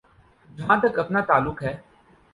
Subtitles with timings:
[0.49, 1.73] جہاں تک اپنا تعلق ہے۔